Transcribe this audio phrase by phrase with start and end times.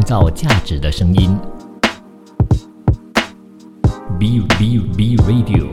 [0.00, 1.36] 创造价值的声音。
[4.18, 5.66] B B B Radio。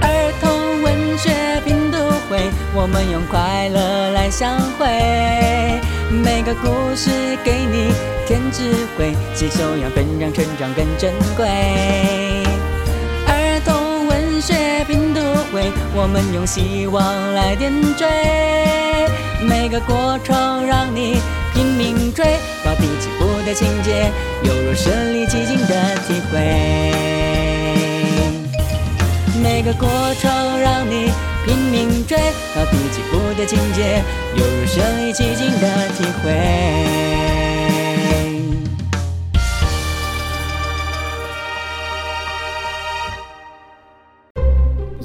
[0.00, 1.30] 儿童文学
[1.66, 1.98] 拼读
[2.30, 4.86] 会，我们用快乐来相会。
[6.10, 7.10] 每个故事
[7.44, 7.92] 给你
[8.26, 11.46] 添智慧，吸收养分，让成长更珍贵。
[16.00, 18.06] 我们用希望来点缀。
[19.42, 21.18] 每个过程让你
[21.52, 22.24] 拼命追，
[22.64, 24.08] 高低起伏的情节，
[24.44, 25.74] 犹如身临其境的
[26.06, 26.38] 体会。
[29.42, 29.88] 每个过
[30.20, 30.30] 程
[30.60, 31.10] 让你
[31.44, 32.16] 拼命追，
[32.54, 34.00] 高低起伏的情节，
[34.36, 37.17] 犹如身临其境的体会。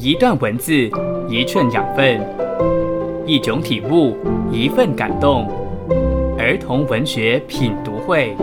[0.05, 0.73] 一段文字，
[1.29, 2.19] 一寸养分，
[3.25, 4.17] 一种体悟，
[4.51, 5.47] 一份感动。
[6.37, 8.35] 儿童文学品读会，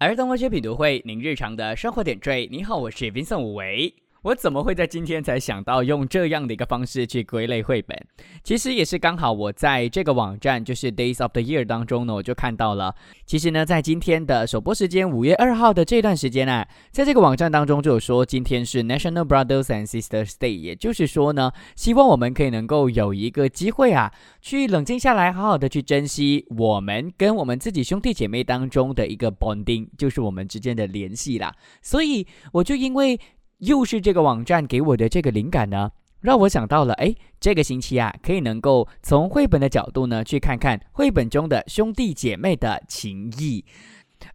[0.00, 2.46] 儿童文学品读会，您日常的生活点缀。
[2.52, 3.94] 你好，我是 Vincent 武维。
[4.22, 7.96] 我怎么会在今天才想到用这样的一个方式去归类绘本？
[8.42, 12.94] 其实也是刚好我在这个网站，就是 Days of the Year 当中呢，我就看到了。
[13.24, 31.54] 其实呢，在今天的首播时间五月二号的这段时间啊，在这个网站当中就有说，今天是 National Brothers and Sisters Day，也就是说呢，希望我们可以能够有一个机会啊，去冷静下来，好好的去珍惜我们跟我们自己兄弟姐妹当中的一个 bonding，就是我们之间的联系啦。
[31.80, 33.18] 所以我就因为。
[33.58, 43.64] 又是这个网站给我的这个灵感呢，让我想到了，哎，这个星期啊，可以能够从绘本的角度呢，去看看绘本中的兄弟姐妹的情谊。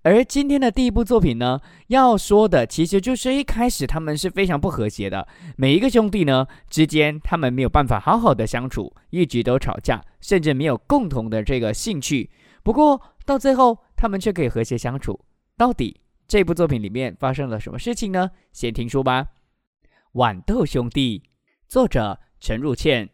[0.01, 12.29] 而今天的第一部作品呢，要说的其实就是一开始他们是非常不和谐的，每一个兄弟呢之间，他们没有办法好好的相处，一直都吵架，甚至没有共同的这个兴趣。
[12.63, 15.19] 不过到最后，他们却可以和谐相处，
[15.57, 16.02] 到底？
[16.33, 18.31] 这部作品里面发生了什么事情呢？
[18.51, 19.23] 先听书吧，
[20.13, 21.19] 《豌豆兄弟》，
[21.67, 23.07] 作者陈如倩，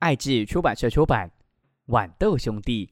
[0.00, 1.30] 爱智出版社出版，
[1.92, 2.90] 《豌豆兄弟》。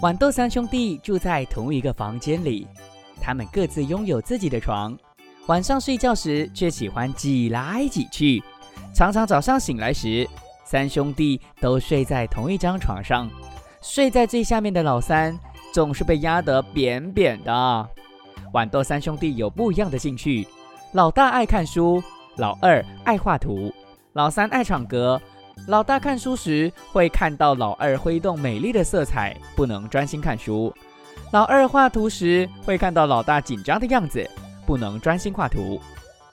[0.00, 2.66] 豌豆三兄弟住在同一个房间里，
[3.20, 4.98] 他们各自拥有自己的床。
[5.50, 8.40] 晚上睡觉时却喜欢挤来挤去，
[8.94, 10.24] 常常早上醒来时，
[10.64, 13.28] 三兄弟都睡在同一张床上。
[13.82, 15.36] 睡在最下面的老三
[15.74, 17.88] 总是被压得扁扁的。
[18.52, 20.46] 豌豆三兄弟有不一样的兴趣：
[20.92, 22.00] 老大爱看书，
[22.36, 23.74] 老二爱画图，
[24.12, 25.20] 老三爱唱歌。
[25.66, 30.72] 老大看书时会看到老二挥动美丽的色彩，不能专心看书；
[31.32, 34.30] 老二画图时会看到老大紧张的样子。
[34.70, 35.80] 不能专心画图。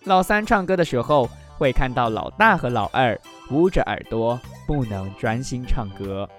[0.03, 1.27] 老三唱歌的时候，
[1.57, 6.29] 会看到老大和老二捂着耳朵，不能专心唱歌。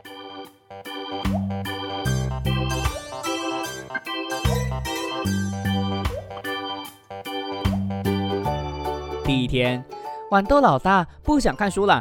[9.25, 9.84] 第一天，
[10.30, 12.00] 豌豆老大不想看书了，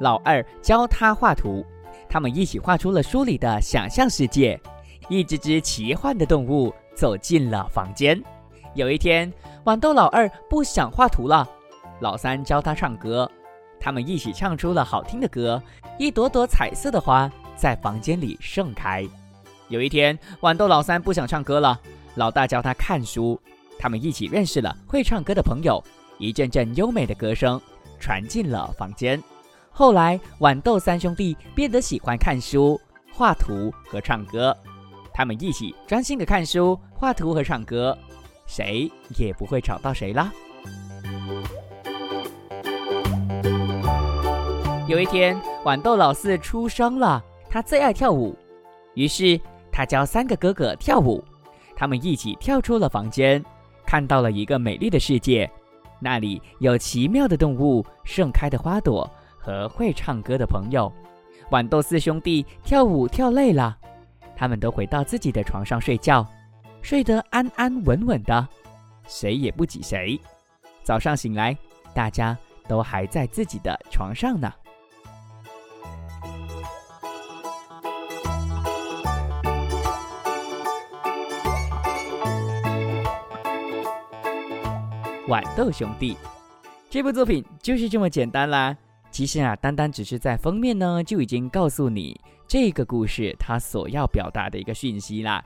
[0.00, 1.64] 老二教他画图，
[2.08, 4.60] 他们一起画出了书里的想象世界。
[5.08, 8.20] 一只只奇幻的动物走进了房间。
[8.74, 9.32] 有一天，
[9.64, 11.48] 豌豆老二不想画图了，
[12.00, 13.28] 老三教他唱歌，
[13.80, 15.60] 他们一起唱出了好听的歌。
[15.98, 19.04] 一朵朵彩色的花在房间里盛开。
[19.68, 21.78] 有一天，豌豆老三不想唱歌了，
[22.14, 23.40] 老大教他看书，
[23.78, 25.82] 他们一起认识了会唱歌的朋友。
[26.18, 27.60] 一阵阵优美的歌声
[27.98, 29.22] 传进了房间。
[29.70, 32.80] 后来，豌豆三兄弟变得喜欢看书、
[33.12, 34.56] 画图和唱歌，
[35.12, 37.96] 他们一起专心的看书、画图和唱歌。
[38.48, 40.32] 谁也不会吵到谁啦。
[44.88, 48.34] 有一天，豌豆老四出生了，他最爱跳舞，
[48.94, 49.38] 于是
[49.70, 51.22] 他教三个哥哥跳舞，
[51.76, 53.44] 他们一起跳出了房间，
[53.86, 55.48] 看到了一个美丽的世界，
[56.00, 59.08] 那里有奇妙的动物、盛开的花朵
[59.38, 60.90] 和会唱歌的朋友。
[61.50, 63.76] 豌豆四兄弟跳舞跳累了，
[64.34, 66.26] 他们都回到自己的床上睡觉。
[66.82, 68.48] 睡得安安稳稳的，
[69.06, 70.18] 谁也不挤谁。
[70.82, 71.56] 早上醒来，
[71.94, 72.36] 大家
[72.66, 74.52] 都还在自己的床上呢。
[85.26, 86.16] 豌豆兄弟
[86.88, 88.74] 这部作品就是这么简单啦。
[89.10, 95.44] 其实啊，单单只是在封面呢，就已经告诉你这个故事它所要表达的一个讯息啦。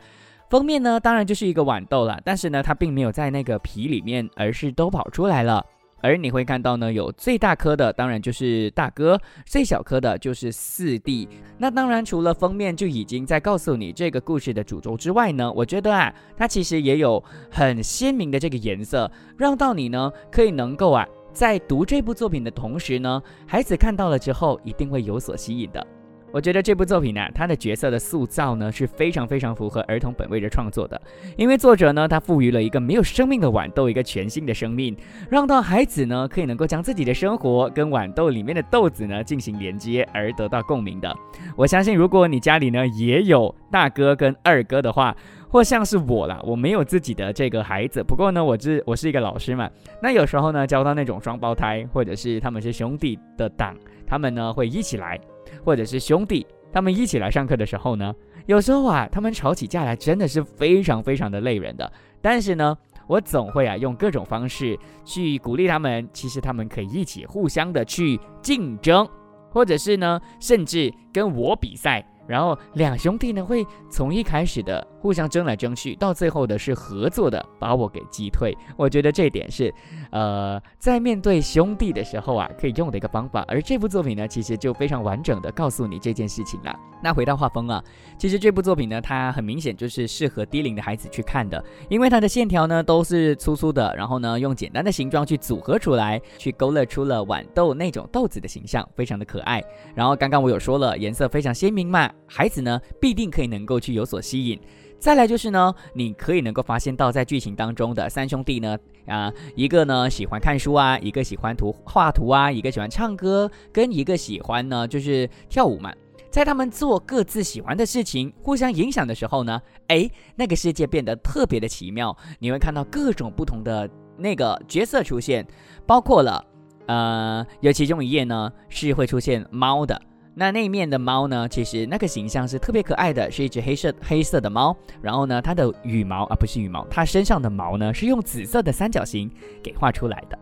[0.52, 5.64] 封面呢，当然就是一个豌豆了，但是呢，它并没有在那个皮里面，而是都跑出来了。
[6.02, 9.16] 而你会看到呢，有最大颗的，当然就是大哥；
[9.46, 11.26] 最小颗的，就是四弟。
[11.56, 25.86] 那当然，除了封面就已经在告诉你这个故事的主轴之外呢，我觉得啊，它其实也有很鲜明的这个颜色，让到你呢可以能够啊，在读这部作品的同时呢，孩子看到了之后一定会有所吸引的。
[26.32, 31.00] 我觉得这部作品呢，它的角色的塑造呢是非常非常符合儿童本位的创作的，
[31.36, 34.96] 因为作者呢，他赋予了一个没有生命的豌豆一个全新的生命，
[35.30, 41.14] 让到孩子呢可以能够将自己的生活跟豌豆里面的豆子呢进行连接而得到共鸣的。
[41.54, 45.14] 我相信，如果你家里呢也有大哥跟二哥的话，
[45.50, 49.68] 或像是我啦，我没有自己的这个孩子，不过呢，我是我是一个老师嘛，
[50.00, 53.76] 那有时候呢教到那种双胞胎或者是他们是兄弟的党，
[54.06, 55.20] 他们呢会一起来。
[55.64, 58.14] 或者是兄弟，他们一起来上课的时候呢，
[58.46, 61.90] 有时候啊，他们吵起架来真的是非常非常的累人的。
[62.20, 62.76] 但是呢，
[63.06, 69.08] 我总会啊用各种方式去鼓励他们，其实他们可以一起互相的去竞争，
[69.50, 72.06] 或者是呢，甚至跟我比赛。
[72.26, 78.56] 然后两兄弟呢会从一开始的互相争来争去，到最后的是合作的把我给击退。
[78.76, 79.74] 我觉得这点是，
[80.12, 83.44] 呃，在面对兄弟的时候啊，可以用的一个方法。
[83.48, 86.72] 而这部作品呢，其实就非常完整的告诉你这件事情了。
[87.02, 87.82] 那回到画风啊，
[88.16, 99.60] 其实这部作品呢，它很明显就是适合低龄的孩子去看的，因为它的线条呢都是粗粗的，然后呢用简单的形状去组合出来，去勾勒出了豌豆那种豆子的形象，非常的可爱。
[99.96, 102.08] 然后刚刚我有说了，颜色非常鲜明嘛。
[102.28, 104.60] 孩子呢，必定可以能够去有所吸引。
[105.02, 108.78] 再来就是呢，你可以能够发现到在剧情当中的三兄弟呢，
[109.08, 115.92] 啊，一个呢喜欢看书啊，一个喜欢图画图啊，一个喜欢唱歌，跟一个喜欢呢就是跳舞嘛。
[116.30, 122.16] 在他们做各自喜欢的事情，互相影响的时候呢，哎，那个世界变得特别的奇妙。
[122.38, 125.44] 你会看到各种不同的那个角色出现，
[125.84, 126.44] 包括了，
[126.86, 130.00] 呃，有其中一页呢是会出现猫的。
[130.34, 131.48] 那那面的猫呢？
[131.48, 134.74] 其实那个形象是特别可爱的，是一只黑色黑色的猫。
[135.00, 139.30] 然后呢，它的羽毛啊，不是羽毛，它身上的毛呢是用紫色的三角形
[139.62, 140.38] 给画出来的。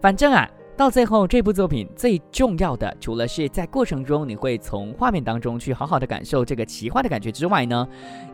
[0.00, 7.86] 反正啊，到最后这部作品最重要的，除了是在过程中你会从画面当中去好好的感受这个奇幻的感觉之外呢，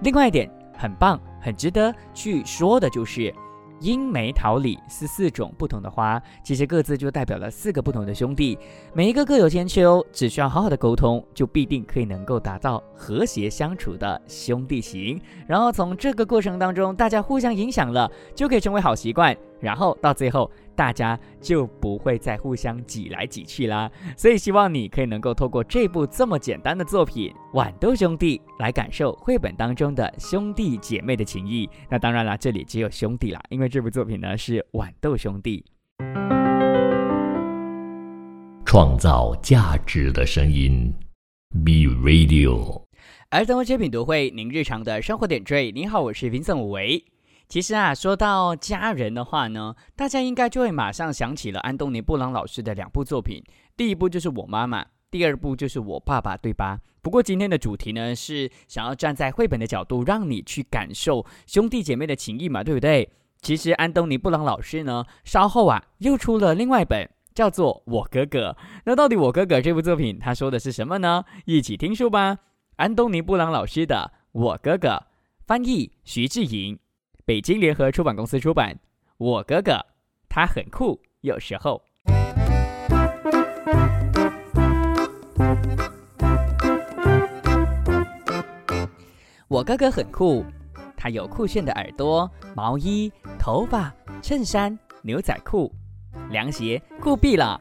[0.03, 3.35] 另外一点很棒、很值得去说的就是。
[3.83, 8.57] 樱梅桃李是四种不同的花，其实各自就代表了四个不同的兄弟，
[8.95, 15.21] 每一个各有千秋，只需要好好的沟通，就必定可以能够达到和谐相处的兄弟情。
[15.49, 19.37] 然后从这个过程当中，大家互相影响了，就可以成为好习惯。
[19.59, 20.49] 然后到最后。
[20.75, 31.69] 大家就不会再互相挤来挤去啦，所以希望你可以能够透过这部这么简单的作品《豌豆兄弟》来感受绘本当中的兄弟姐妹的情谊。
[31.91, 35.65] 那当然啦，这里只有兄弟啦，因为这部作品呢是《豌豆兄弟》，
[38.65, 40.93] 创造价值的声音
[41.65, 42.83] ，B Radio，
[43.31, 45.71] 儿童文学品读会，您日常的生活点缀。
[45.71, 47.12] 您好，我是 Vincent。
[47.53, 53.43] 其实啊，说到家人的话呢，大家应该就会马上想起了安东尼布朗老师的两部作品。
[53.77, 56.81] 第一部就是我妈妈，第二部就是我爸爸，对吧？
[57.03, 63.11] 不过今天的主题呢，是想要站在绘本的角度，让你去感受兄弟姐妹的情谊嘛，对不对？
[63.43, 68.53] 其实安东尼布朗老师呢，稍后啊又出了另外一本，叫做《我哥哥》。
[68.87, 71.23] 那到底我哥哥这部作品他说的是什么呢？
[71.45, 72.39] 一起听书吧。
[72.77, 74.89] 安东尼布朗老师的《我哥哥》，
[75.47, 76.79] 翻译徐志颖。
[77.25, 78.77] 北京联合出版公司出版。
[79.17, 79.79] 我哥哥，
[80.29, 81.81] 他很酷，有时候。
[89.47, 90.45] 我哥哥很酷，
[90.97, 95.73] 他有酷炫的耳朵、毛衣、头发、衬衫、牛仔裤、
[96.31, 97.61] 凉鞋，酷毙了！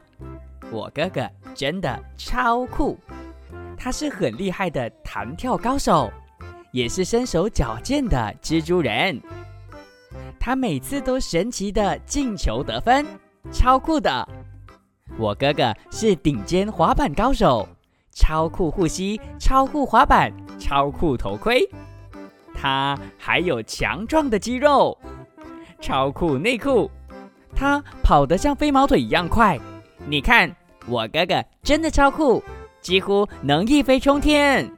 [0.72, 2.98] 我哥哥真的超酷，
[3.76, 6.10] 他是很厉害的弹跳高手，
[6.72, 9.22] 也是身手矫健的蜘蛛人。
[10.44, 13.06] 他每次都神奇的进球得分，
[13.52, 14.28] 超酷的。
[15.16, 17.68] 我哥哥是顶尖滑板高手，
[18.10, 21.64] 超酷护膝，超酷滑板，超酷头盔。
[22.52, 24.98] 他还有强壮的肌肉，
[25.80, 26.90] 超酷内裤。
[27.54, 29.56] 他跑得像飞毛腿一样快。
[30.08, 30.52] 你看，
[30.88, 32.42] 我哥哥真的超酷，
[32.80, 34.68] 几乎能一飞冲天。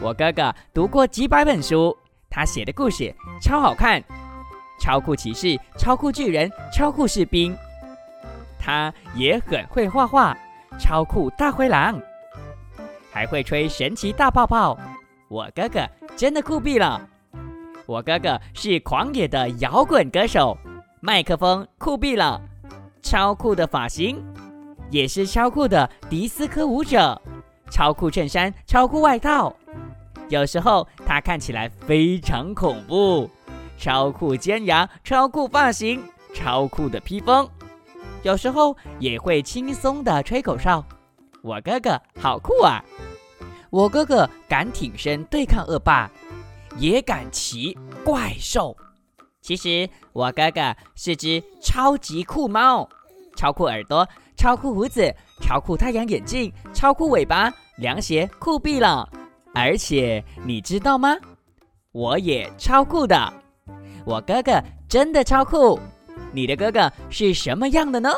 [0.00, 1.96] 我哥哥读过几百本书，
[2.28, 4.02] 他写的故事超好看。
[4.78, 7.56] 超酷骑士、超酷巨人、超酷士兵，
[8.58, 10.36] 他也很会画画，
[10.78, 12.00] 超酷大灰狼，
[13.10, 14.78] 还会吹神奇大泡泡。
[15.28, 17.06] 我哥哥真的酷毙了！
[17.86, 20.56] 我哥哥是狂野的摇滚歌手，
[21.00, 22.40] 麦克风酷毙了，
[23.02, 24.22] 超酷的发型，
[24.90, 27.20] 也是超酷的迪斯科舞者，
[27.70, 29.54] 超酷衬衫，超酷外套。
[30.28, 33.30] 有时候他看起来非常恐怖，
[33.78, 36.02] 超酷尖牙，超酷发型，
[36.34, 37.48] 超酷的披风。
[38.22, 40.84] 有时候也会轻松的吹口哨。
[41.40, 42.84] 我哥哥好酷啊！
[43.70, 46.10] 我哥哥敢挺身对抗恶霸，
[46.76, 48.76] 也敢骑怪兽。
[49.40, 52.88] 其实我哥哥是只超级酷猫，
[53.36, 54.06] 超酷耳朵，
[54.36, 59.08] 超酷胡子，超酷太阳眼镜，超酷尾巴，凉鞋酷毙了。
[59.54, 61.16] 而且你知道吗？
[61.92, 63.32] 我也超酷的。
[64.08, 65.78] 我哥哥真的超酷。
[66.32, 68.10] 你的哥哥是什么样的呢？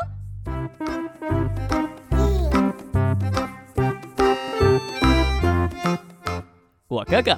[6.87, 7.37] 我哥哥，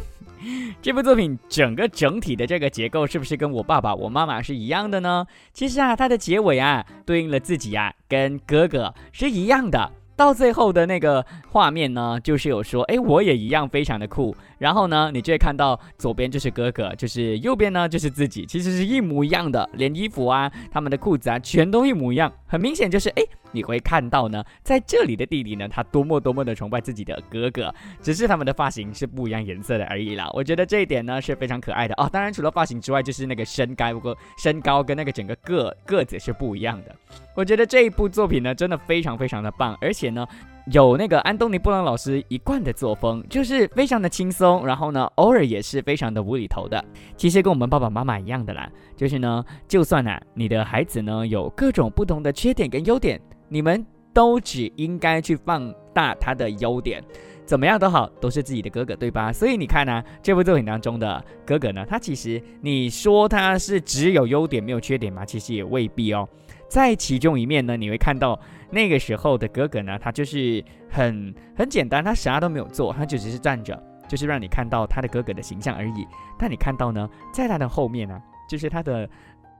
[0.80, 5.26] 这部作品整个整体的这个结构是不是跟我爸爸、我妈妈是一样的呢？
[5.52, 9.92] 其实啊，它的结尾啊，对应了自己啊，跟哥哥是一样的。
[10.16, 14.34] 到最后的那个画面呢，就是有说，哎，我也一样非常的酷。
[14.58, 22.32] 然后呢，你就会看到左边就是哥哥，就是右边呢就是自己，其实是一模一样的，连衣服啊、他们的裤子啊，全都一模一样。
[22.46, 23.22] 很明显就是，哎，
[23.54, 30.28] 你会看到呢，在这里的弟弟呢，他多么多么的崇拜自己的哥哥，只是他们的发型是不一样颜色的而已啦。
[30.34, 32.10] 我觉得这一点呢是非常可爱的哦。
[32.12, 36.94] 当然，除了发型之外，就是那个身高，不过身高跟那个整个个个子是不一样的。
[37.34, 40.26] 我觉得这一部作品呢，真的非常非常的棒，而且呢，
[40.66, 46.84] 有那个安东尼布朗老师一贯的作风，就是非常的轻松，然后呢，偶尔也是非常的无厘头的。
[47.16, 57.02] 其实跟我们爸爸妈妈一样的啦，就是呢，就算啊，你的孩子呢有各种不同的缺点跟优点，你们都只应该去放大他的优点，
[57.44, 59.32] 怎么样都好，都是自己的哥哥，对吧？
[59.32, 65.24] 所以你看呢，这部作品当中的哥哥呢，他其实你说他是只有优点没有缺点吗？
[65.24, 66.28] 其实也未必哦。
[66.68, 68.38] 在其中一面呢，你会看到
[68.70, 76.06] 那个时候的哥哥呢，他就是很很简单，他啥都没有做，他就只是站着，就是让你看到他的哥哥的形象而已。
[76.38, 79.08] 但你看到呢，在他的后面呢，就是他的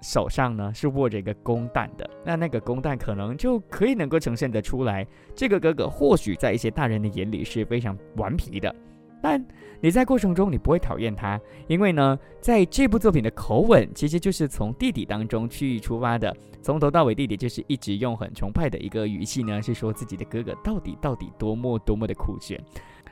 [0.05, 8.75] 手上呢是握着一个弓弹的，那那个弓弹可能就可以能够呈现得出来，这个哥哥或许在一些大人的眼里是非常顽皮的。
[9.23, 9.43] 但
[9.81, 22.63] 你在过程中你不会讨厌他，因为呢，在这部作品的口吻其实就是从弟弟当中去出发的，从头到尾弟弟就是一直用很崇拜的一个语气呢，是说自己的哥哥到底到底多么多么的酷炫。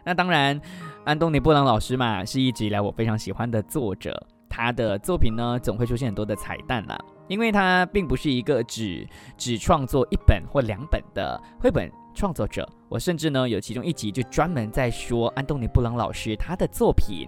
[0.04, 0.60] 那当然，
[1.04, 11.90] 安东尼布朗老师嘛，是一直以来我非常喜欢的作者，他的作品呢总会出现很多的彩蛋啦，因为他并不是一个只只创作一本或两本的绘本。
[12.14, 17.26] 创作者，我甚至呢有其中一集就专门在说安东尼布朗老师他的作品，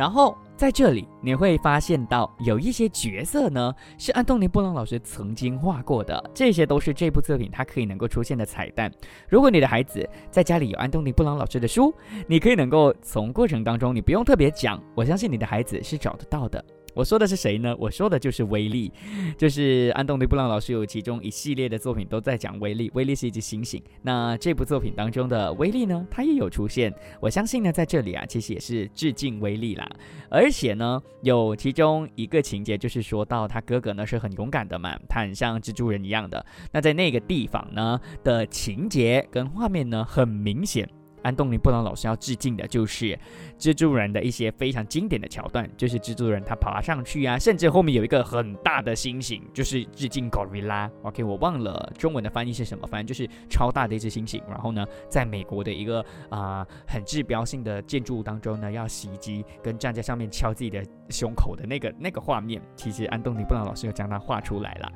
[0.00, 8.90] 然后在这里你会发现到有一些角色呢是安东尼布朗老师曾经画过的，这些都是这部作品它可以能够出现的彩蛋。
[9.28, 11.94] 如果你的孩子在家里有安东尼布朗老师的书，
[12.26, 16.64] 你可以能够从过程当中你不用特别讲，我相信你的孩子是找得到的。
[16.94, 17.74] 我说的是谁呢？
[17.78, 18.92] 我说的就是威力，
[19.38, 22.90] 就是安东尼布朗老师有其中一系列的作品都在讲威力。
[22.94, 26.92] 威力是一只猩猩，那这部作品当中的威力呢，它也有出现。
[27.20, 29.88] 我相信呢，在这里啊，其实也是致敬威力啦。
[30.28, 36.44] 而且呢，有其中一个情节就是说到他哥哥呢是很勇敢的嘛，他很像蜘蛛人一样的。
[36.72, 40.88] 那在那个地方呢的情节跟画面呢，很明显。
[41.22, 43.18] 安东尼布朗老师要致敬的就是
[43.58, 50.90] 蜘蛛人的一些非常经典的桥段，就是蜘蛛人他爬上去啊，甚至后面有一个很大的猩猩，就是致敬 Gorilla。
[51.02, 54.40] OK，我忘了中文的翻译是什么，反正就是超大的一只猩猩。
[54.48, 64.92] 然后呢，在美国的一个啊很指标性的建筑物当中呢，要袭击跟站在上面敲自己的胸口的那个那个画面，其实安东尼布朗老师又将它画出来了。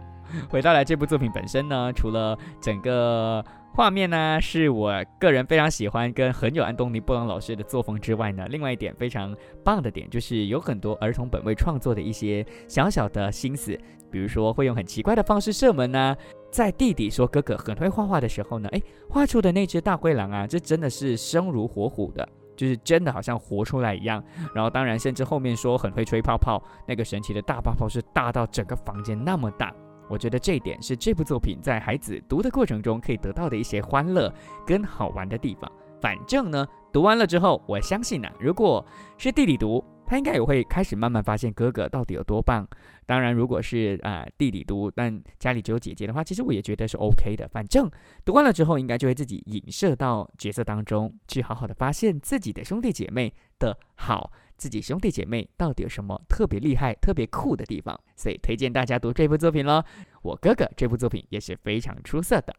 [0.49, 3.45] 回到来这部作品本身呢，除了整个。
[3.75, 13.77] 画面呢，是我个人非常喜欢跟很有安东尼布朗老师的作风之外呢，另外一点非常棒的点就是有很多儿童本位创作的一些小小的心思，
[14.13, 16.17] 比如说会用很奇怪的方式射门呢，
[16.53, 24.23] 在弟弟说哥哥很会画画的时候呢，哎，画出的那只大灰狼啊，这真的是生如活虎的，就是真的好像活出来一样。
[24.55, 29.75] 然后当然，甚至后面说很会吹泡泡，那个神奇的大泡泡是大到整个房间那么大。
[30.09, 34.33] 我觉得这一点是这部作品在孩子读的过程中可以得到的一些欢乐
[34.67, 35.71] 跟好玩的地方。
[36.01, 38.85] 反正呢，读完了之后，我相信呢，如果
[39.17, 42.69] 是弟弟读，他应该也会开始慢慢发现哥哥到底有多棒。
[43.07, 47.49] 当然，如果是啊弟弟读，但家里只有姐姐的话，其实我也觉得是 OK 的。
[47.49, 47.91] 反正
[48.23, 57.99] 读完了之后，应该就会自己影射到角色当中，去好好的发现自己的兄弟姐妹的好，自己兄弟姐妹到底有什么特别厉害、特别酷的地方。
[58.17, 59.83] 所以推荐大家读这部作品喽。
[60.23, 62.55] 我哥哥这部作品也是非常出色的，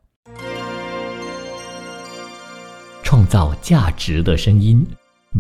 [3.03, 4.85] 创造价值的声音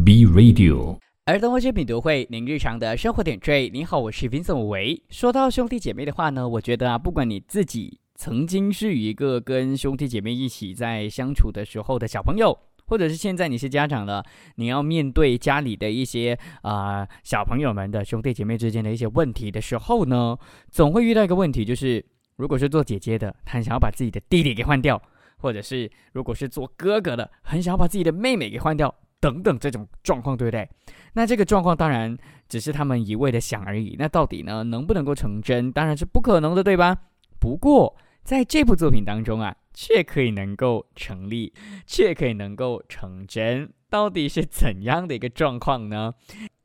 [0.05, 0.97] ，B Radio。
[1.25, 3.67] 儿童文学品读会，您日常的生活点缀。
[3.73, 5.01] 你好，我是 Vincent 维。
[5.09, 12.55] 说到兄弟姐妹的话呢，我觉得啊，不管你自己曾经是一个跟兄弟姐妹一起在相处的时候的小朋友，
[12.87, 14.23] 或者是现在你是家长了，
[14.55, 20.37] 你要面对家里的一些啊小朋友们的兄弟姐妹之间的一些问题的时候呢，
[20.69, 22.03] 总会遇到一个问题，就是
[22.35, 25.01] 如果是做姐姐的，很想要把自己的弟弟给换掉，
[25.37, 28.93] 或者是如果是做哥哥的，很想要把自己的妹妹给换掉。
[29.21, 30.69] 等等，这种状况对不对？
[31.13, 32.15] 那这个状况当然
[32.47, 33.95] 只是他们一味的想而已。
[33.97, 35.71] 那到底呢，能不能够成真？
[35.71, 36.95] 当然是不可能的，对吧？
[37.39, 41.53] 不过在这部作品当中啊，却可以能够成立，
[41.85, 43.71] 却可以能够成真。
[43.89, 46.15] 到底是怎样的一个状况呢？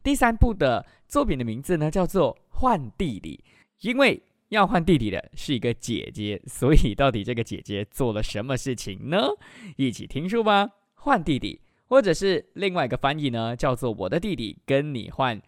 [0.02, 3.44] 第三部的作品的名字呢，叫做《换弟弟》，
[3.86, 9.28] 因为要换弟弟的是一个姐姐，所以到底这个姐姐做了什么事情呢？
[9.76, 11.60] 一起听书吧，《换弟弟》。
[11.90, 15.42] 或者是另外一个翻译呢，叫做“我的弟弟跟你换”。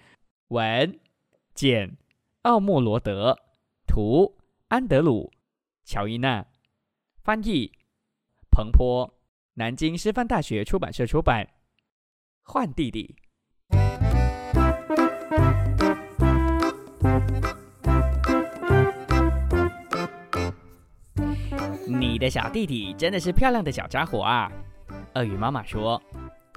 [0.51, 0.99] 文
[1.55, 1.97] 简
[2.43, 3.39] 奥莫罗德，
[3.87, 4.35] 图
[4.67, 5.31] 安德鲁
[5.85, 6.45] 乔伊娜，
[7.25, 7.71] 翻译
[8.51, 9.09] 彭坡，
[9.55, 11.47] 南京师范大学出版社出版。
[12.43, 13.15] 换弟弟，
[21.87, 24.51] 你的小弟弟真的是漂亮的小家伙啊！
[25.15, 26.03] 鳄鱼妈妈说。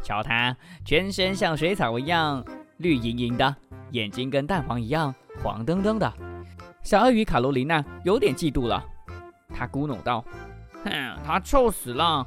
[0.01, 2.43] 瞧他，全身像水草一样
[2.77, 3.55] 绿莹莹的，
[3.91, 6.11] 眼睛跟蛋黄一样黄澄澄的。
[6.81, 8.83] 小鳄鱼卡罗琳娜有点嫉妒了，
[9.53, 10.25] 她咕哝道
[10.85, 12.25] ：“哼，他臭死了！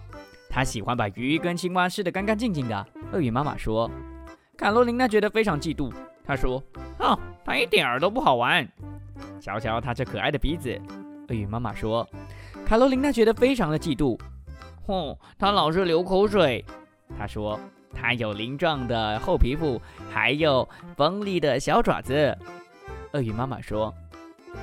[0.50, 3.90] 他喜欢把鱼跟青蛙吃得干干净净的。”鳄鱼妈妈说。
[4.56, 5.92] 卡罗琳娜觉得非常嫉妒，
[6.26, 6.60] 她说
[6.98, 8.68] ：“哼，他一点儿都不好玩。
[9.40, 10.76] 瞧瞧他这可爱的鼻子。”
[11.28, 12.06] 鳄鱼妈妈说。
[12.66, 14.18] 卡罗琳娜觉得非常的嫉妒，
[14.86, 16.64] 哼，他老是流口水。
[17.16, 17.58] 他说
[17.94, 22.36] ：“他有鳞状的厚皮肤，还有锋利的小爪子。”
[23.12, 23.94] 鳄鱼妈妈说：“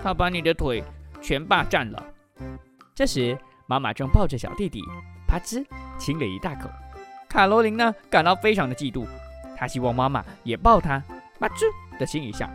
[0.03, 0.83] 他把你的腿
[1.21, 2.05] 全霸占了。”
[2.93, 3.35] 这时，
[3.67, 4.81] 妈妈正抱着小弟弟，
[5.27, 5.65] 啪吱
[5.97, 6.69] 亲了一大口。
[7.27, 9.05] 卡罗琳呢，感到非常的嫉妒，
[9.57, 11.01] 她希望妈妈也抱她，
[11.39, 11.65] 啪吱
[11.99, 12.49] 的亲一下。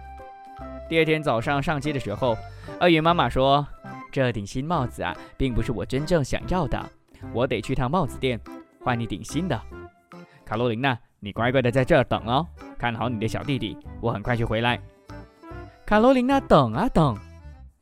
[0.89, 2.37] 第二天早上上街的时候，
[2.81, 3.67] 鳄鱼妈妈说
[4.11, 6.81] ：“这顶新帽子啊，并不是我真正想要的，
[7.33, 8.41] 我得去趟帽子店
[8.85, 9.61] 换一顶新的。”
[10.45, 12.47] 卡罗琳娜，你乖乖的在这儿等哦，
[12.79, 14.81] 看好你的小弟弟，我很快就回来。
[15.87, 17.17] 卡罗琳娜等啊等，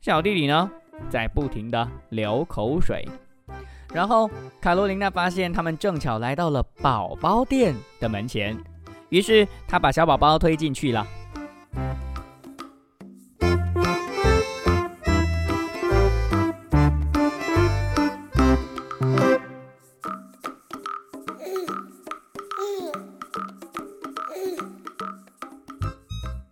[0.01, 0.69] 小弟弟呢，
[1.09, 3.07] 在不停的流口水。
[3.93, 4.29] 然后
[4.61, 8.55] 卡罗琳娜发现他们正巧来到了宝宝店的门前，
[9.09, 11.07] 于是她把小宝宝推进去了。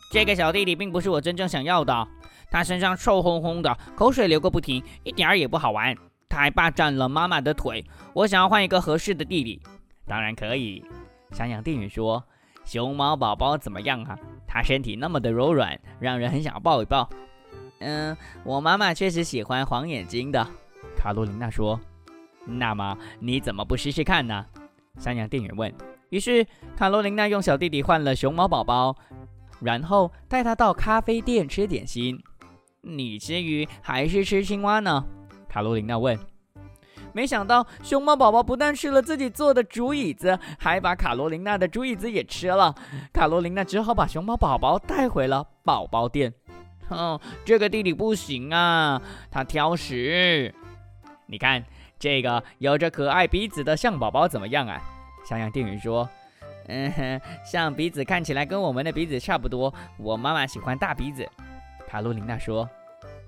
[0.10, 2.08] 这个小弟弟并不是我真正想要的，
[2.50, 5.96] 他身上臭烘烘的，口水流个不停，一点儿也不好玩。
[6.30, 7.84] 他还霸占了妈妈的腿，
[8.14, 9.62] 我想要换一个合适的弟弟。
[10.06, 10.84] 当然可以，
[11.32, 12.24] 山羊店员说
[12.66, 14.18] ：“熊猫宝宝怎么样啊？
[14.48, 17.10] 他身体那么的柔软，让人很想抱一抱。”
[17.80, 20.48] 嗯，我妈妈确实喜欢黄眼睛的，
[20.98, 21.80] 卡罗琳娜说。
[22.46, 24.46] 那么你怎么不试试看呢？
[24.98, 25.74] 山羊店员问。
[26.10, 26.46] 于是
[26.78, 28.96] 卡罗琳娜用小弟弟换了熊猫宝宝。
[29.60, 32.22] 然后带他到咖啡店吃点心。
[32.82, 35.06] 你吃鱼还是吃青蛙呢？
[35.50, 36.18] 卡罗琳娜问。
[37.14, 42.76] 没想到熊猫宝宝不但吃了自己做的竹椅子，还把卡罗琳娜的竹椅子也吃了。
[43.12, 46.32] 卡罗琳娜只好把熊猫宝宝带回了宝宝店。
[46.88, 50.54] 哼，这个弟弟不行啊，他挑食。
[51.26, 51.64] 你看
[51.98, 54.80] 这个有着可爱鼻子的象宝宝怎么样啊？
[55.26, 56.08] 小羊店员说。
[56.68, 59.74] 嗯，象鼻子看起来跟我们的鼻子差不多。
[59.98, 61.28] 我妈妈喜欢大鼻子，
[61.88, 62.70] 卡罗琳娜说。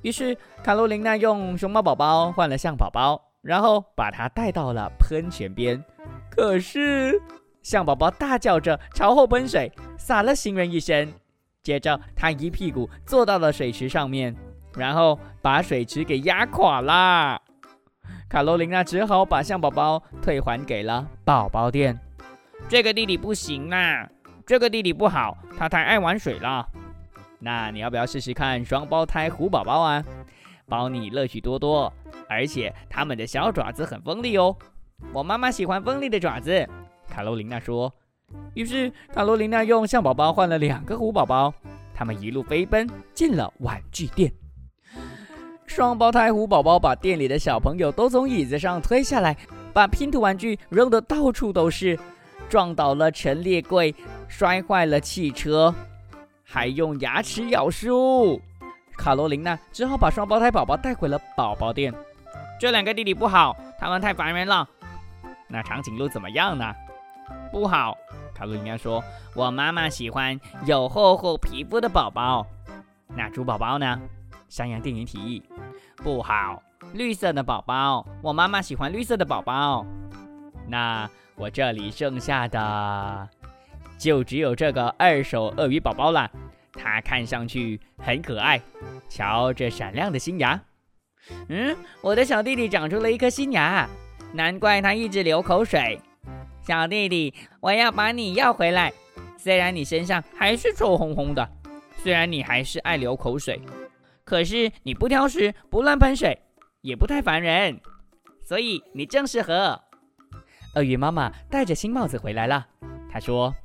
[0.02, 5.84] 于是卡罗琳娜用熊猫宝宝换了象宝宝，然后把它带到了喷泉边。
[6.30, 7.20] 可是
[7.62, 11.12] 象宝宝大叫着朝后喷水，洒了行人一身。
[11.62, 14.36] 接着他一屁股坐到了水池上面，
[14.76, 17.40] 然后把水池给压垮啦。
[18.30, 22.00] 卡罗琳娜只好把象宝宝退还给了宝宝店。
[22.70, 24.10] 这个弟弟不行啦，
[24.46, 26.66] 这个弟弟不好，他太爱玩水了。
[27.40, 30.04] 那你要不要试试看双胞胎虎宝宝啊？
[30.68, 31.92] 包你乐趣多多，
[32.28, 34.56] 而且他们的小爪子很锋利哦。
[35.14, 36.68] 我妈妈喜欢锋利的爪子，
[37.08, 37.92] 卡罗琳娜说。
[38.54, 41.54] 于是卡罗琳娜用象宝宝换了两个虎宝宝，
[41.96, 44.32] 他们一路飞奔进了玩具店。
[45.66, 49.36] 双胞胎虎宝宝把店里的小朋友都从椅子上推下来，
[49.74, 51.98] 把拼图玩具扔得到处都是，
[52.48, 53.96] 撞倒了陈列柜，
[54.28, 55.74] 摔坏了汽车，
[56.52, 58.42] 还用牙齿咬书。
[58.98, 61.94] 卡罗琳娜只好把双胞胎宝宝带回了宝宝店。
[62.60, 64.68] 这两个弟弟不好，他们太烦人了。
[65.48, 66.74] 那长颈鹿怎么样呢？
[67.52, 67.96] 不好。
[68.34, 69.04] 卡罗琳娜说
[69.36, 72.48] ：“我妈妈喜欢有厚厚皮肤的宝宝。”
[73.16, 74.00] 那猪宝宝呢？
[74.50, 75.44] 山羊电影提议。
[75.98, 79.86] 不好，绿色的宝宝，我妈妈喜欢绿色的宝宝。
[80.68, 83.30] 那我这里剩下的
[84.00, 86.32] 就只有这个二手鳄鱼宝宝了，
[86.74, 88.60] 它看上去很可爱。
[89.10, 90.60] 瞧这闪亮的新牙。
[91.50, 93.88] 嗯，我的小弟弟长出了一颗新牙，
[94.34, 96.00] 难怪他一直流口水。
[96.62, 98.92] 小弟弟，我要把你要回来。
[99.38, 101.48] 虽然你身上还是臭烘烘的，
[101.98, 103.60] 虽然你还是爱流口水。
[104.24, 106.40] 可是你不挑食，不乱喷水，
[106.82, 107.82] 也不太烦人，
[108.44, 109.82] 所以你正适合。
[110.76, 112.68] 鳄鱼妈妈戴着新帽子回来了。
[113.12, 113.56] 她说：“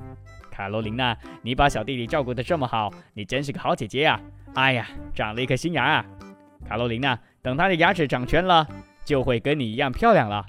[0.54, 4.20] 卡罗琳娜，你把小弟弟照顾得这么好，你真是个好姐姐呀！
[4.54, 6.06] 哎呀，长了一颗新牙啊！
[6.68, 8.64] 卡罗琳娜，等他的牙齿长全了，
[9.04, 10.46] 就会跟你一样漂亮了，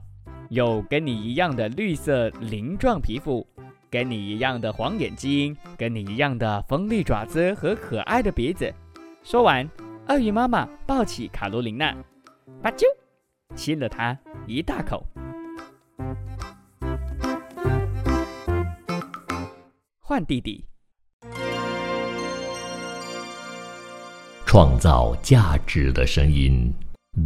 [0.50, 3.48] 有跟你一样的绿色鳞状皮肤，
[3.90, 8.72] 跟你一样的黄眼睛，跟你一样的锋利爪子和可爱的鼻子。”
[9.24, 9.68] 说完。
[10.08, 11.92] 鳄鱼妈妈抱起卡罗琳娜，
[12.62, 12.84] 吧啾，
[13.56, 14.16] 亲了她
[14.46, 15.04] 一大口。
[20.08, 20.64] 换弟弟，
[24.46, 26.72] 创造价值的声音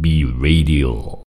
[0.00, 1.20] ，B Radio。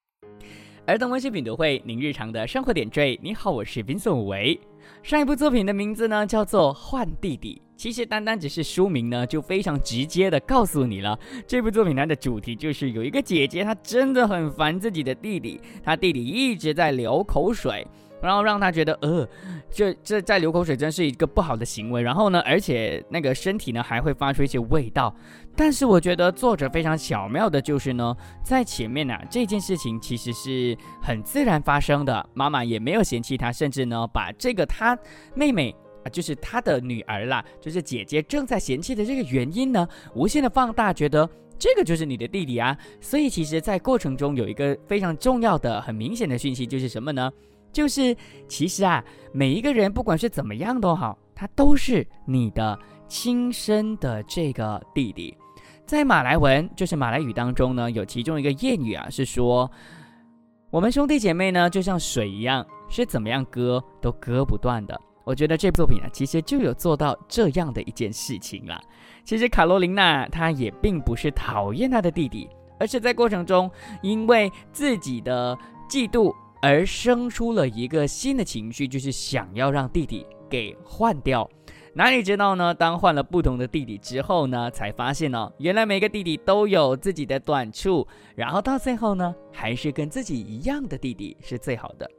[0.87, 3.19] 儿童文学品读会，您日常的生活点缀。
[3.21, 4.59] 你好，我是 Vincent 维。
[5.03, 7.61] 上一部作品的名字呢，叫做《换弟弟》。
[7.77, 11.19] 其实单单只是书名呢，就非常直接的告诉你了。
[11.45, 17.85] 这部作品它的主题就是有一个姐姐，她真的很烦自己的弟弟，她弟弟一直在流口水。
[18.21, 19.27] 然后让她觉得，呃，
[19.73, 22.01] 这这在流口水真是一个不好的行为。
[22.01, 25.13] 然后呢，而且那个身体呢还会发出一些味道。
[25.55, 34.97] 但是我觉得作者非常巧妙的就是呢，在前面呢这件事情其实是很自然发生的，妈妈也没有嫌弃他，甚至呢把这个他
[35.35, 42.77] 妹妹啊，就是他的女儿啦，就是姐姐正在嫌弃的这个原因呢，无限的放大，觉得这个就是你的弟弟啊。
[42.99, 47.31] 所以其实，在过程中有一个非常重要的、很明显的讯息，就是什么呢？
[47.73, 48.15] 就是
[48.47, 55.35] 其实啊，每一个人不管是怎么样都好，他都是你的亲生的这个弟弟。
[55.85, 59.69] 在马来文，就是马来语当中呢，有其中一个谚语啊，是说
[60.69, 64.99] 我们兄弟姐妹呢就像水一样，是怎么样割都割不断的。
[65.25, 68.79] 我觉得这部作品啊，其实就有做到这样的一件事情了。
[69.25, 72.47] 其实卡罗琳娜她也并不是讨厌她的弟弟，
[72.79, 73.69] 而是在过程中
[74.01, 75.57] 因为自己的
[75.89, 76.33] 嫉妒。
[76.63, 81.47] 而生出了一个新的情绪，就是想要让弟弟给换掉。
[81.93, 82.73] 哪里知道呢？
[82.73, 88.07] 当换了不同的弟弟之后呢，才发现呢，原来每个弟弟都有自己的短处。
[88.33, 92.09] 然后到最后呢，还是跟自己一样的弟弟是最好的。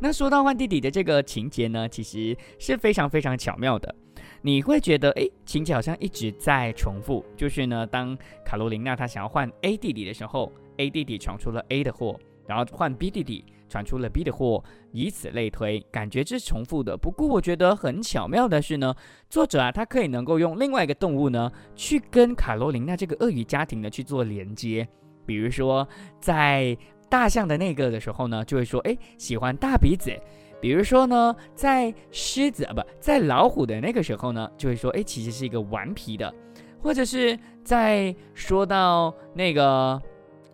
[0.00, 3.94] 那说到换弟弟的这个情节呢，其实是非常非常巧妙的。
[4.42, 7.24] 你会觉得，诶，情节好像一直在重复。
[7.36, 12.18] 就是呢，当卡罗琳娜她想要换 A 弟弟的时候，A 弟弟闯出了 A 的祸，
[12.48, 13.44] 然后换 B 弟弟。
[13.68, 16.96] 传出了 B 的货，以此类推，感觉这是重复的。
[16.96, 18.94] 不过我觉得很巧妙的是呢，
[19.28, 24.86] 作者啊，他可以能够用另外一个动物呢，去跟卡罗琳娜这个鳄鱼家庭呢去做连接。
[25.24, 25.86] 比如说
[26.20, 26.76] 在
[27.08, 30.12] 大象的那个的时候呢，就会说，哎，喜欢大鼻子。
[30.60, 36.32] 比如说呢，在狮子啊，不在老虎的那个时候呢，就会说，哎，其实是一个顽皮的。
[36.80, 40.00] 或者是在说到那个。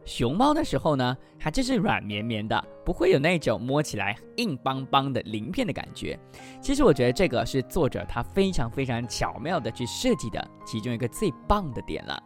[0.04, 6.18] 熊猫的时候呢，它就是软绵绵的，不会有那种摸起来硬邦邦的鳞片的感觉。
[6.60, 12.22] 其实我觉得这个是作者他非常非常巧妙的去设计的其中一个最棒的点了。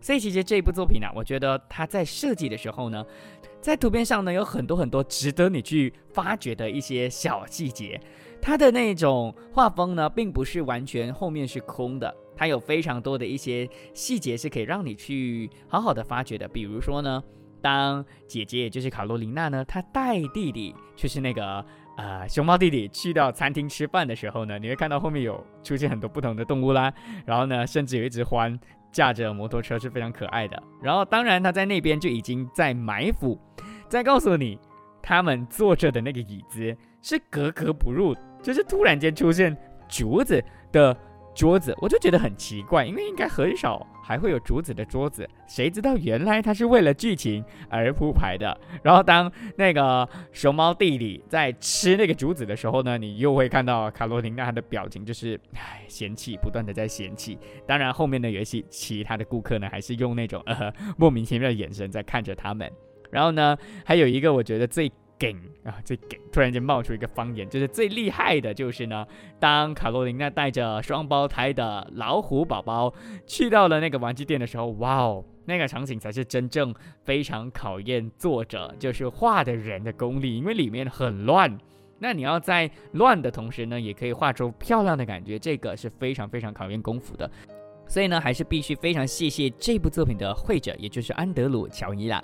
[0.00, 3.04] 所以其实这部作品呢，我觉得它在设计的时候呢，
[3.60, 8.00] 在图片上呢有很多很多值得你去发掘的一些小细节。
[8.40, 12.14] 它的那种画风呢，并不是完全后面是空的。
[12.36, 17.20] 它有非常多的一些细节是可以让你去好好的发掘的，比如说呢，
[17.60, 21.64] 当姐姐也就是卡罗琳娜呢，她带弟弟就是那个
[21.96, 26.92] 呃，熊猫弟弟去到餐厅吃饭的时候呢，你会看到后面有出现很多不同的动物啦，
[27.26, 28.58] 然后呢，甚至有一只獾
[28.92, 30.62] 驾着摩托车是非常可爱的。
[30.80, 33.38] 然后当然他在那边就已经在埋伏，
[33.88, 34.58] 在告诉你，
[35.02, 39.56] 他们坐着的那个椅子是格格不入，就是突然间出现
[39.88, 40.42] 竹子
[40.72, 40.96] 的。
[41.38, 48.60] 桌子，我就觉得很奇怪，因为应该很少还会有竹子的桌子，谁知道原来它是为了剧情而铺排的。
[48.82, 57.38] 然后当那个熊猫弟弟在吃那个竹子的时候呢，你又会看到卡罗琳娜的表情就是唉嫌弃，不断的在嫌弃。
[57.64, 62.68] 当然后面的游戏其他的顾客呢，还是用那种呃 莫名其妙的眼神在看着他们。
[63.12, 64.90] 然后呢，还有一个我觉得最。
[65.20, 65.34] 梗
[65.68, 66.18] 啊，这给！
[66.32, 69.06] 突然间冒出一个方言，就是最厉害的，就是呢，
[69.38, 72.92] 当卡罗琳娜带着双胞胎的老虎宝宝
[73.26, 81.58] 去到了那个玩具店的时候，哇哦，那个场景才是真正非常考验作者，就是画的人的功力，因为里面很乱。
[82.00, 87.28] 那你要在乱的同时呢，也可以画出漂亮的感觉，这个是非常非常考验功夫的。
[87.88, 92.22] 所以呢，还是必须非常谢谢这部作品的绘者，也就是安德鲁·乔伊啦。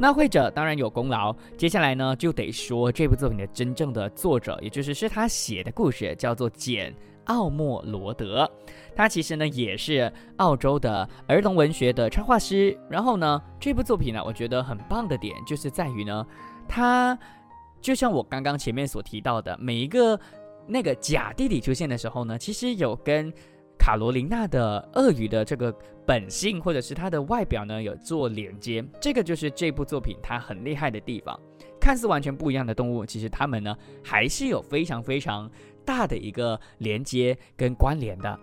[0.00, 6.92] 那绘者当然有功劳，接下来呢，就得说这部作品的真正的作者，也就是是他写的故事，叫做简·
[7.24, 8.48] 奥莫罗德。
[8.94, 12.78] 他其实呢，也是澳洲的儿童文学的插画师。
[12.88, 16.24] 然后呢，这部作品呢，我觉得很棒的点就是在于呢，
[16.68, 17.18] 他
[17.80, 20.18] 就像我刚刚前面所提到的，每一个
[20.68, 23.32] 那个假弟弟出现的时候呢，其实有跟。
[23.88, 25.74] 卡罗琳娜的鳄鱼的这个
[26.04, 31.40] 本性，或者是它的外表呢，有做连接，这个就是这部作品它很厉害的地方。
[31.80, 33.74] 看似完全不一样的动物，其实它们呢
[34.04, 35.50] 还是有非常非常
[35.86, 38.38] 大的一个连接跟关联的。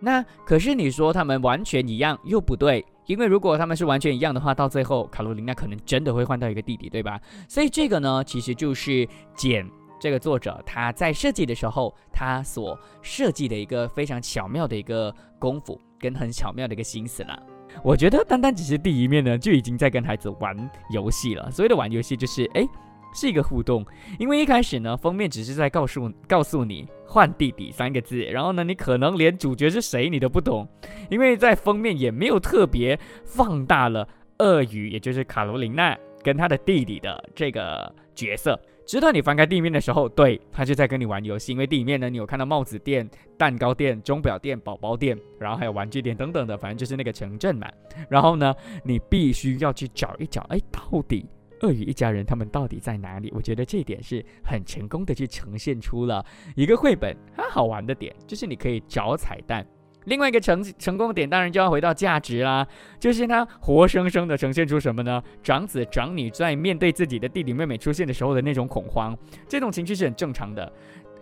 [0.00, 7.18] 那可是你说它们完全一样又不对，因为如果它们是完全一样的话，到最后卡罗琳娜可能真的会换到一个弟弟，对吧？
[7.48, 9.66] 所以这个呢，其实就是简。
[10.00, 17.38] 这个作者他在设计的时候，他所设计的一个非常巧妙的一个功夫，跟很巧妙的一个心思了。
[17.84, 20.56] 我觉得单单只是第一面呢，就已经在跟孩子玩
[20.90, 21.50] 游戏了。
[21.50, 22.66] 所谓的玩游戏，就是哎，
[23.14, 23.84] 是一个互动。
[24.18, 30.66] 因为一开始呢，封面只是在告诉告诉你“换弟弟”三个字，然后呢，你可能连主角是谁你都不懂，
[31.10, 34.08] 因为在封面也没有特别放大了
[34.38, 38.58] 鳄鱼，也就是卡罗琳娜跟她的弟弟的这个角色。
[38.90, 41.52] 直到你翻开地面的时候，对他就在跟你玩游戏。
[41.52, 47.70] 因为地面呢，你有看到帽子店、蛋糕店、钟表店、宝宝店，然后还有玩具店等等的，反正就是那个城镇嘛。
[48.08, 48.52] 然后呢，
[48.84, 51.24] 你必须要去找一找，哎，到底
[51.60, 53.32] 鳄鱼一家人他们到底在哪里？
[53.32, 56.26] 我觉得这一点是很成功的去呈现出了
[56.56, 59.64] 一个绘本它好玩的点，就是你可以找彩蛋。
[60.04, 62.66] 另外一个成成功点，当然就要回到价值啦，
[62.98, 65.22] 就是他活生生的呈现出什么呢？
[65.42, 70.72] 长子长女在面对自己的弟弟妹妹出现的时候的那种恐慌，这种情绪是很正常的。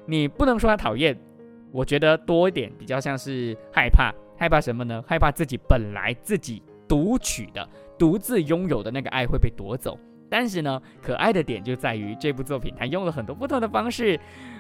[0.07, 1.19] 你不能说他讨厌，
[1.73, 5.03] 我觉得多一点比较像是害怕，害怕什么呢？
[5.07, 9.99] 害怕自己本来自己独取的、独自拥有的那个爱会被夺走。
[10.31, 14.19] 但是呢，可爱的点就在于这部作品，它用了很多不同的方式，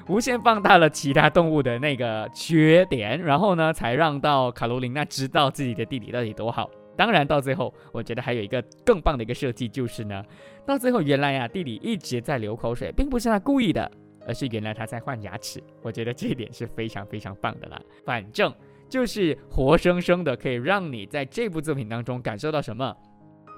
[0.09, 6.70] 无限放大了其他动物的那个缺点，然后呢，才让到卡罗琳娜知道自己的弟弟到底多好。
[6.96, 10.24] 当然，到最后，我觉得还有一个更棒的一个设计，就是呢，
[10.66, 13.88] 到最后原来呀，弟弟一直在流口水，并不是他故意的，
[14.26, 15.62] 而是原来他在换牙齿。
[15.83, 17.81] 我觉得这一点是非常非常棒的啦。
[18.04, 18.52] 反正
[18.88, 22.96] 就是活生生的，可以让你在这部作品当中感受到什么。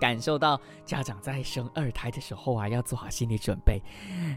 [0.00, 3.80] 感受到家长在生二胎的时候啊，要做好心理准备。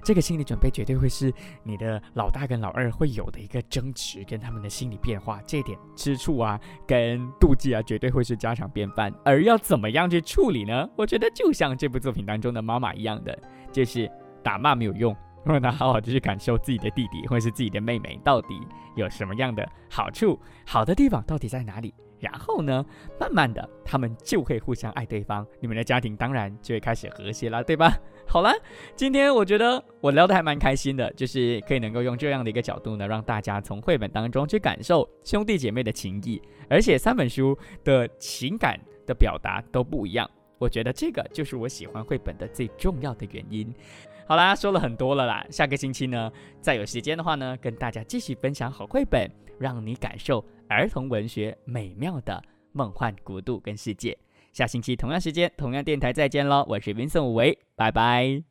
[0.04, 5.42] 这个心理准备绝对会是你的老大跟老二会有的一个争执，跟他们的心理变化。
[5.48, 9.12] 这点吃醋啊，跟妒忌啊，绝对会是家常便饭。
[9.24, 10.88] 而要怎么样去处理呢？
[10.98, 13.38] 我觉得就像这部作品当中的妈妈一样的，
[13.72, 14.12] 就是
[14.44, 18.60] 打骂没有用，让他好好的去感受自己的弟弟或是自己的妹妹到底
[18.96, 21.94] 有什么样的好处，好的地方到底在哪里。
[22.24, 22.86] 然后呢，
[23.20, 27.94] 慢慢的，他们就会互相爱对方，你们的家庭当然就会开始和谐了，对吧？
[28.26, 28.50] 好了，
[28.96, 43.76] 今天我觉得我聊得还蛮开心的，就是可以能够用这样的一个角度呢，让大家从绘本当中去感受兄弟姐妹的情谊，而且三本书的情感的表达都不一样，我觉得这个就是我喜欢绘本的最重要的原因。
[44.26, 46.32] 好啦，说了很多了啦，下个星期呢，
[46.62, 50.44] 再有时间的话呢，跟大家继续分享好绘本，让你感受。
[50.74, 54.18] 儿童文学美妙的梦幻国度跟世界，
[54.52, 56.66] 下星期同样时间同样电台再见喽！
[56.68, 58.42] 我是 Vincent 吴维，拜拜。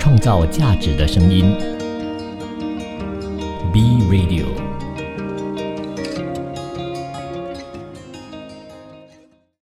[0.00, 1.44] 创造价值的声音
[3.72, 4.65] ，B Radio。